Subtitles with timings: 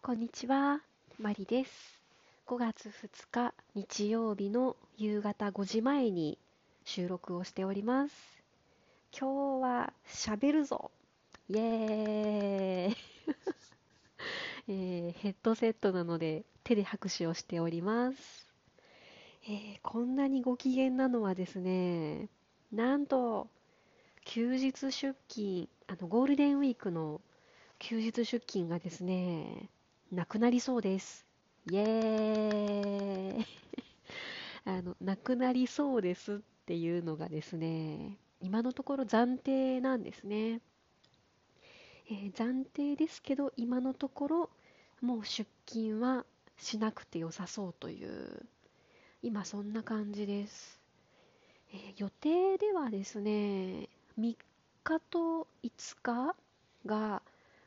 [0.00, 0.80] こんにちは、
[1.18, 2.00] マリです。
[2.46, 6.38] 5月2日日曜日の夕方5時前に
[6.84, 8.14] 収録をしております。
[9.12, 10.92] 今日は喋るぞ
[11.50, 12.96] イエーイ、
[14.68, 18.46] えー、ヘッドセットなので手で拍手をしております。
[19.42, 22.30] えー、こんなにご機嫌なのはですね、
[22.72, 23.48] なんと
[24.24, 27.20] 休日出勤、あのゴールデンウィークの
[27.78, 29.68] 休日出勤がですね、
[30.10, 31.26] なくなりそうです。
[31.70, 33.46] イエーイ
[34.64, 40.62] あの、なくなりそうですっていうのがですね、今のところ暫定なんですね。
[42.10, 44.50] えー、暫定ですけど、今のところ
[45.02, 46.24] もう出勤は
[46.56, 48.46] しなくて良さそうという、
[49.22, 50.80] 今そんな感じです。
[51.70, 54.36] えー、予定ではですね、3
[54.84, 56.34] 日と5日
[56.86, 57.20] が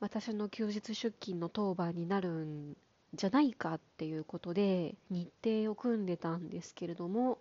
[0.00, 2.76] 私の休日出勤の当番になるん
[3.14, 7.38] じゃないかっていうことで日程を組んでたんですけれども、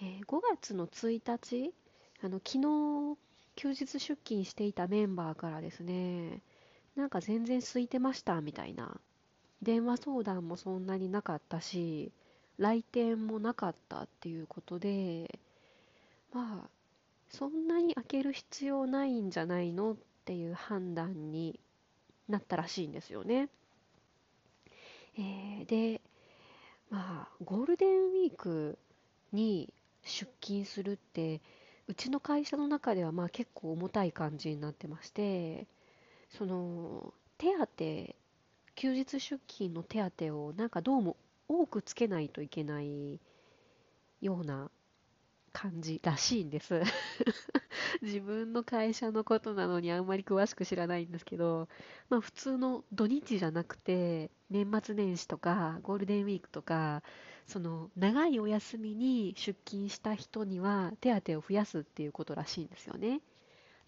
[0.00, 1.72] えー、5月の1日
[2.22, 3.18] あの昨日
[3.56, 6.40] 休日出勤していたメンバーからですね
[6.96, 8.96] なんか全然空いてましたみたいな
[9.62, 12.10] 電話相談もそんなになかったし
[12.58, 15.38] 来店もなかったっていうことで
[16.32, 16.68] まあ
[17.30, 21.60] そんなに開ける必要ないんじゃないのっっていう判断に
[22.30, 23.50] なったらしいんですよね。
[25.18, 26.00] えー、で、
[26.88, 28.78] まあ、ゴールデンウィーク
[29.32, 29.70] に
[30.02, 31.42] 出勤するって、
[31.88, 35.66] うちの会社の中ではまあ結構重たい感じになってまして、
[36.30, 38.14] その手当、
[38.74, 43.20] 休日出勤の手当をなんかどうも多くつけないといけない
[44.22, 44.70] ような
[45.64, 46.82] 感じらしいんです
[48.02, 51.68] 自分の会社のことなのにあんまり詳しく知らないんですけど、
[52.10, 57.02] まあ普通の土日じゃなくて、年末年始とかゴールデンウィークとか、
[57.46, 63.22] その長いお休みに出勤した人には手当を増やすっていうことらしいんですよね。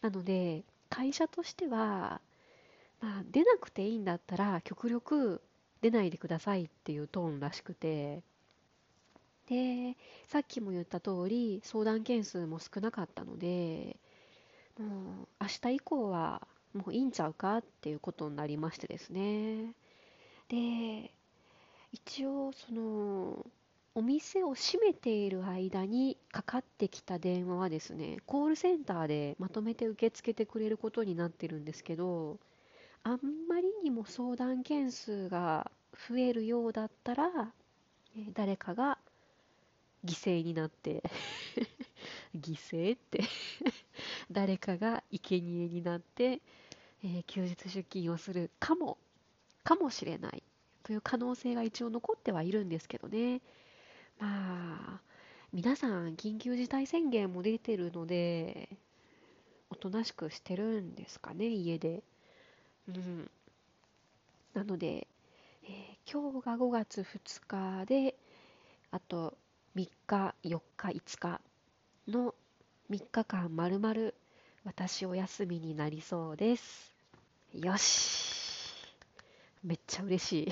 [0.00, 2.22] なので、会社としては、
[3.00, 5.42] まあ出なくていいんだったら極力
[5.82, 8.22] 出ないでくださいっていうトーンらしくて、
[9.46, 9.96] で、
[10.26, 13.96] さっきも言った通り、相談件数も少なかったので、
[14.78, 14.88] もう
[15.40, 19.72] 明日以降はもういいんちゃうかっていうことになりましてですね。
[20.48, 21.10] で、
[21.92, 23.46] 一応その、
[23.94, 32.38] お店を閉めている間にかかってきた電話はですね、コールセンターでまとめて受け付けてくれることになってるんですけど、
[33.04, 35.70] あんまりにも相談件数が
[36.08, 37.52] 増えるようだったら、
[38.34, 38.98] 誰かが
[40.06, 41.02] 犠牲になって。
[42.34, 43.24] 犠牲って。
[44.30, 46.40] 誰かが生贄になって、
[47.02, 48.98] えー、休日出勤をするかも
[49.64, 50.42] かもしれない。
[50.84, 53.40] という可能性が一応残ってはいるんですけどね。
[54.18, 55.00] まあ
[55.52, 58.68] 皆さん緊急事態宣言も出てるので
[59.70, 62.02] おとなしくしてるんですかね家で。
[62.88, 63.30] うん。
[64.54, 65.06] なので、
[65.64, 68.14] えー、今日が5月2日で
[68.90, 69.36] あと
[69.76, 71.40] 3日、4日、5日
[72.08, 72.34] の
[72.90, 74.14] 3日間まるまる
[74.64, 76.94] 私お休みになりそうです。
[77.52, 78.72] よし
[79.62, 80.48] めっちゃ嬉しい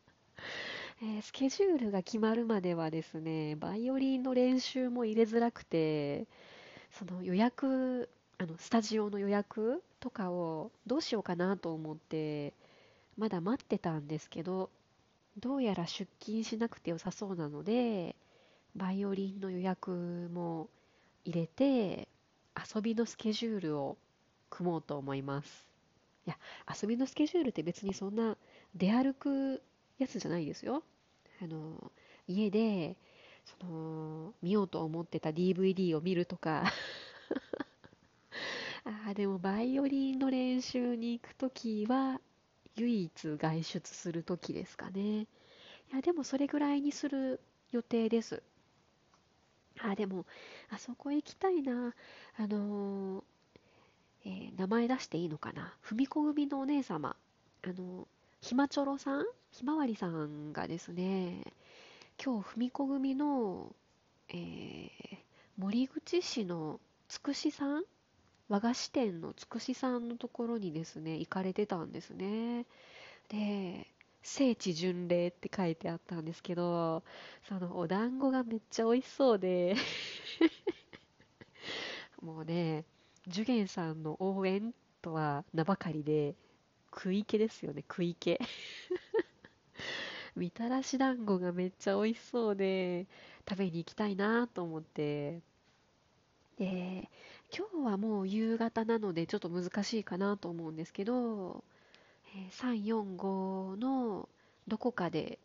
[1.04, 6.26] えー、スケジュールが決まるまではですね、バイオリンの練習も入れづらくて、
[6.92, 8.08] その予約、
[8.38, 12.54] あのスタジオの予約とかをどうしようかなと思って、
[13.18, 14.70] まだ待ってたんですけど、
[15.36, 18.16] どうやら出勤しなくて良さそうなので、
[18.76, 19.90] バイオリンの予約
[20.32, 20.68] も
[21.24, 22.08] 入れて、
[22.74, 23.96] 遊びのスケジュールを
[24.50, 25.68] 組もうと思います。
[26.26, 26.38] いや、
[26.82, 28.36] 遊びのスケジュールって別にそんな
[28.74, 29.62] 出歩く
[29.98, 30.82] やつじゃないですよ。
[31.42, 31.90] あの、
[32.28, 32.96] 家で、
[33.44, 36.64] その、見ようと思ってた DVD を見るとか
[38.84, 42.20] ああ、でもバイオリンの練習に行くときは、
[42.76, 45.22] 唯一外出する時ですかね。
[45.22, 45.26] い
[45.92, 47.40] や、でもそれぐらいにする
[47.70, 48.42] 予定です。
[49.80, 50.26] あ、でも、
[50.70, 51.94] あそこ行きたいな。
[52.36, 53.22] あのー、
[54.26, 55.74] えー、名前出していいのかな。
[55.92, 57.16] み子組のお姉様。
[57.62, 58.06] あの
[58.40, 59.24] ひまちょろさん？
[59.52, 61.42] ひまわりさんがですね、
[62.22, 63.74] 今日、み子組の、
[64.28, 64.88] えー、
[65.56, 67.84] 森口市のつくしさん
[68.48, 72.66] 和菓子店のつくしさんのところにですね、行かれてたんですね。
[73.28, 73.86] で、
[74.22, 77.04] 聖地巡礼って書いてあったんですけど、
[77.48, 79.76] そのお団子がめっちゃ美味しそうで
[82.22, 82.84] もうね、
[83.28, 86.34] ジュゲンさんの応援とは名ばかりで、
[86.94, 88.38] 食い気ですよね、食い気。
[90.36, 93.06] みたらし団子がめっちゃ美味しそうで、
[93.48, 95.40] 食べに行きたいなと思って。
[96.58, 97.08] で、
[97.56, 101.64] 今日はもう夕方なのでちょっと難しいかなと思うんですけど、
[102.36, 104.28] えー、345の
[104.68, 105.38] どこかで、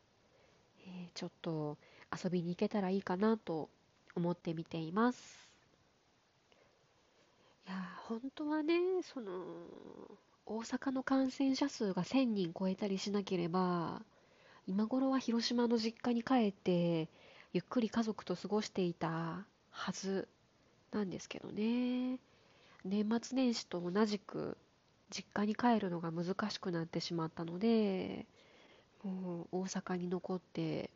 [0.87, 1.77] え、ちょっと
[2.23, 3.69] 遊びに行けたらいいかなと
[4.15, 5.49] 思ってみています。
[7.67, 7.75] いや
[8.07, 9.31] 本当はねその
[10.47, 14.01] 大阪の感染者数が1000人超えたりしなければ
[14.65, 17.07] 今頃は広島の実家に帰って
[17.53, 20.27] ゆっくり家族と過ごしていたはず
[20.91, 22.19] なんですけどね。
[22.85, 24.57] 年末年始と同じく
[25.09, 28.25] 実家に帰るのが難しくなってしまったので
[29.03, 30.89] もう大阪に残って、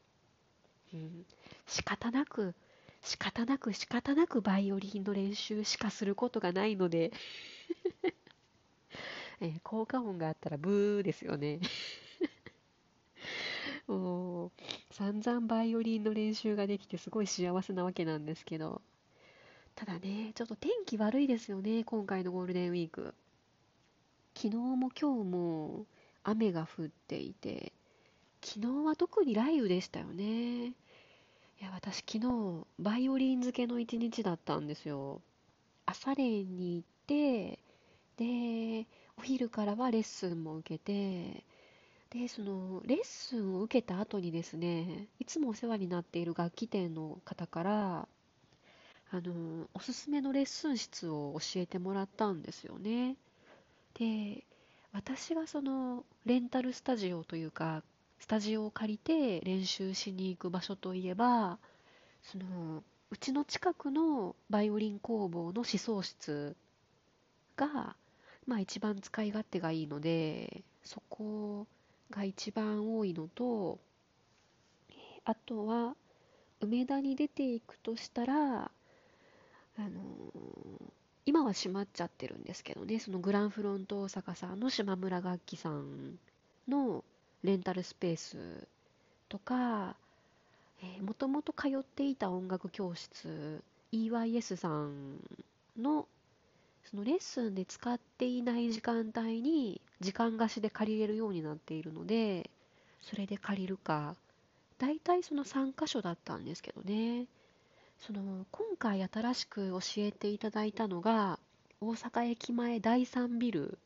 [0.94, 1.26] うん、
[1.66, 2.54] 仕方なく
[3.02, 7.12] 仕方なく仕方なくバイオリンの練習しかすることがないので
[9.42, 11.60] えー、効果音があったらブーですよね。
[13.88, 14.52] もう
[14.92, 18.82] 散々バイオリンの練習ができてすごい幸せなわけなんですけど
[19.76, 23.14] ただねちょっと天気悪いですよね今回のゴールデンウィーク
[24.36, 25.86] 昨日も今日も
[26.24, 27.74] 雨が降っていて
[28.42, 30.74] 昨日は特に雷雨でしたよね
[31.64, 35.22] いや、私昨日、バイオリン漬けの一日だったんですよ。
[35.86, 37.58] 朝練に行って、
[38.18, 38.86] で、
[39.18, 41.46] お昼からはレッスンも受けて、
[42.10, 48.08] で、その、レッスンを受けた後にですね、いつもお世話になっている楽器店の方から、
[49.14, 53.16] あの、おすすめのレッスン室を教えてもらったんですよね。
[53.94, 54.44] で、
[54.92, 57.84] 私がその、レンタルスタジオというか、
[58.24, 61.60] スタジオを借りて練習しに行く場所といえば
[62.22, 62.82] その
[63.12, 66.56] うちの近くのバイオリン工房の思想室
[67.58, 67.98] が、
[68.48, 71.68] まあ、一番使い勝手がいいのでそこ
[72.12, 73.78] が一番多いのと
[75.26, 75.94] あとは
[76.62, 78.72] 梅田に出ていくとしたら
[79.78, 79.92] あのー、
[81.26, 86.20] 今は閉まっちゃってるんですけどねそのグランフロント大阪さんの島村楽器さん
[86.68, 87.04] の
[87.44, 88.68] レンタルスペース
[89.28, 89.96] とか、
[90.82, 93.62] え、もともと通っていた音楽教室
[93.92, 95.20] EYS さん
[95.78, 96.08] の
[96.86, 102.50] そのレッスンで使っていない時間帯に時間貸しで借りれるようになっているので
[103.02, 104.16] それで借りるか
[104.78, 107.26] 大体その3箇所だったんですけどね。
[108.06, 111.40] その今回新しく教えていただいたのが
[111.80, 113.78] 大阪駅前第3ビル。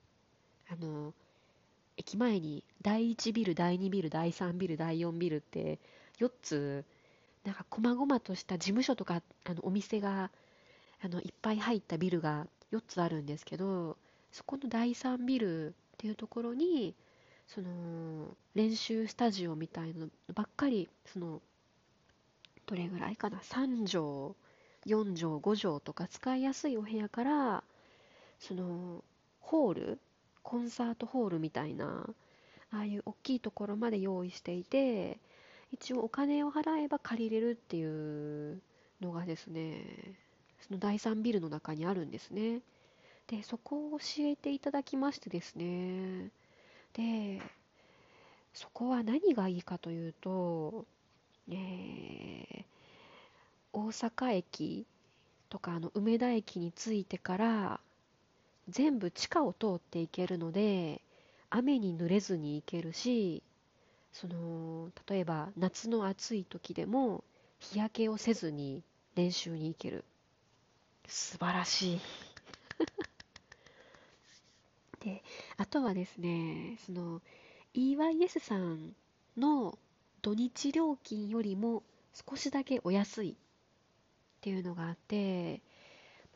[0.72, 1.14] あの
[1.98, 5.78] 駅前に第1ビル、第2ビル、第3ビル、第4ビルって
[6.20, 6.84] 4つ、
[7.44, 10.32] なんか細々とした事務所とかあのお店が
[11.04, 13.98] あのいっぱい入ったビルが4つあるんですけど、
[14.32, 16.96] そこの第3ビルっていうところに、
[17.46, 21.40] その練習スタジオみたいなのばっかり、その
[22.68, 24.36] どれぐらいかな、3畳、
[24.86, 27.64] 4畳、5畳とか使いやすいお部屋から、
[28.40, 29.04] その
[29.40, 30.00] ホール
[30.44, 32.08] コンサートホールみたいな
[32.72, 35.18] ああいう大きいところまで用意していて
[35.72, 38.62] 一応お金を払えば借りれるっていう
[39.02, 39.82] のがですね
[40.62, 42.62] その第3ビルの中にあるんですね。
[43.28, 46.30] でそこを教えていただきましてですね。
[46.94, 47.42] で
[48.54, 50.86] そこは何がいいかというと、
[51.50, 52.64] えー、
[53.74, 54.86] 大阪駅
[55.50, 57.80] とかあの梅田駅に着いてから
[58.70, 61.02] 全部地下を通っていけるので
[61.50, 63.42] 雨に濡れずに行けるし
[64.12, 67.24] その例えば夏の暑い時でも
[67.60, 68.84] 日焼けをせずに
[69.16, 70.04] 練習に行ける。
[71.08, 72.00] 素晴らしい。
[75.00, 75.24] で
[75.58, 77.22] あとはですねその
[77.74, 78.96] EYS さん
[79.38, 79.78] の
[80.28, 83.36] 土日料金よりも少しだけお安いっ
[84.42, 85.62] ていうのがあって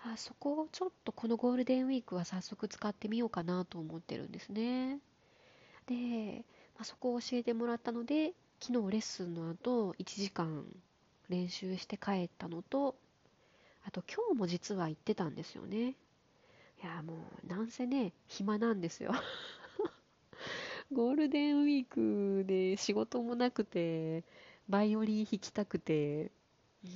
[0.05, 4.99] まあ、そこをちょっとこのゴールデンウィークは早速使ってみようかなと思ってるんですね。
[5.87, 6.45] で、
[6.75, 8.31] まあ、そこを教えてもらったので
[8.61, 10.65] 昨日レッスンの後1時間
[11.27, 12.95] 練習して帰ったのと
[13.85, 15.95] あと今日も実は行ってたんですよね。
[16.81, 19.11] いやもうなんせね暇なんですよ
[20.93, 24.23] ゴールデンウィークで仕事もなくて
[24.67, 26.31] バイオリン弾きたくて。
[26.83, 26.89] うー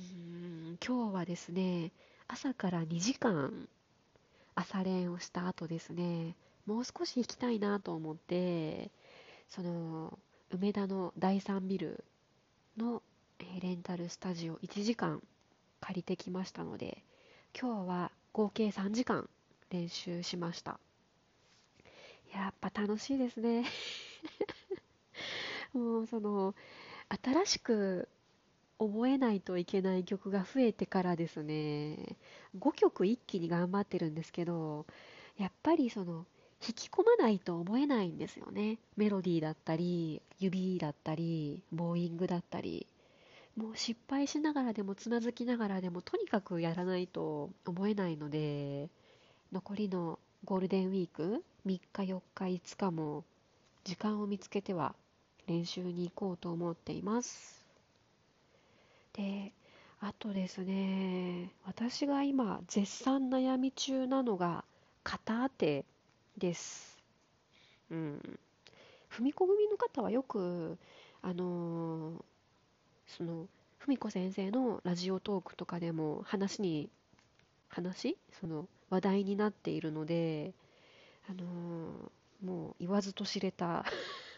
[0.74, 0.78] ん。
[0.86, 1.92] 今日はですね
[2.28, 3.68] 朝から2時間
[4.54, 6.36] 朝練をした後ですね
[6.66, 8.90] もう少し行きたいなと思って
[9.48, 10.18] その
[10.50, 12.04] 梅田の第3ビル
[12.76, 13.02] の
[13.60, 15.22] レンタルスタジオ1時間
[15.80, 17.02] 借りてきましたので
[17.58, 19.28] 今日は合計3時間
[19.70, 20.72] 練習しました。
[20.72, 20.85] い
[22.36, 23.64] やっぱ楽しいですね。
[25.72, 26.54] もうその
[27.22, 28.08] 新しく
[28.78, 32.16] 覚えないといけない曲が増えてからですね。
[32.58, 34.86] 5曲一気に頑張ってるんですけど
[35.38, 36.26] やっぱりその
[36.66, 38.78] 引き込まないと覚えないんですよね。
[38.96, 42.86] メロディーだったり指だったりボーイングだったり。
[43.56, 48.90] もう失敗しながらでもつまずきながらでもとにかくやらないと覚えないので
[49.50, 53.24] 残りのゴールデンウィーク3日4日5日も
[53.82, 54.94] 時間を見つけては
[55.48, 57.66] 練習に行こうと思っています。
[59.12, 59.50] で
[59.98, 64.64] あとですね私が今絶賛悩み中なのが
[65.02, 65.84] 片当て
[66.38, 66.96] です。
[67.90, 68.38] うん。
[69.18, 70.78] み子組の方はよく
[71.22, 72.22] あのー
[73.08, 73.48] その
[73.80, 76.88] 文子先生のラジオトークとかでも話に
[77.68, 78.16] 話？
[78.40, 80.54] その話題になっているので
[81.28, 83.84] あのー、もう言わずと知れた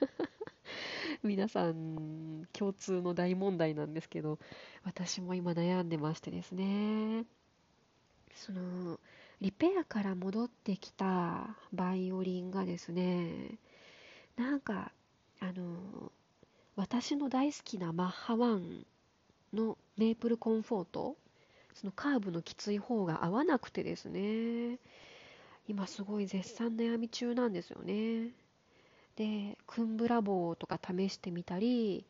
[1.23, 4.39] 皆さん共通の大問題なんですけど
[4.85, 7.25] 私も今悩んでましてですね。
[8.35, 9.01] その
[9.41, 13.59] リペアから戻ってきたバイオリンがですね
[14.37, 14.93] なんか
[15.41, 16.13] あの
[16.77, 18.85] 私の大好きなマッハ1
[19.53, 21.17] のメープルコンフォート
[21.81, 24.79] そのカーブのきつい方が合わなくてですね。
[25.69, 28.31] 今すごい絶賛悩み中なんですよね。
[29.15, 32.05] でクンブラボーとか試してみたり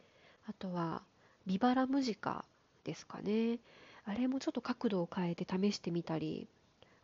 [0.47, 1.03] あとは
[1.47, 2.47] ビバラムジカ
[2.85, 3.59] ですかね。
[4.07, 6.49] あれもちょっと角度を変えて試してみたり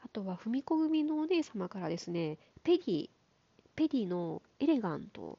[0.02, 3.10] あとは文子組のお姉様からですねペディ
[3.76, 5.38] ペディのエレガント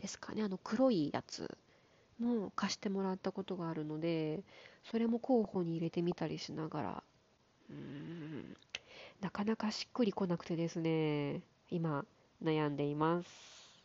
[0.00, 0.44] ですかね。
[0.44, 1.50] あの黒いやつ。
[2.18, 4.42] も貸してもらったことがあるので
[4.84, 7.02] それも候補に入れてみたりしながら。
[7.70, 8.56] うん。
[9.20, 12.04] なかなかしっくりこなくてですね今
[12.42, 13.57] 悩んでいます。